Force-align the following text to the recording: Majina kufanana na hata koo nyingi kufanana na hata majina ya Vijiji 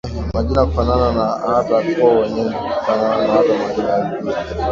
Majina 0.33 0.65
kufanana 0.65 1.09
na 1.17 1.25
hata 1.55 1.77
koo 1.99 2.25
nyingi 2.25 2.55
kufanana 2.77 3.27
na 3.27 3.33
hata 3.33 3.53
majina 3.57 3.89
ya 3.89 4.07
Vijiji 4.21 4.53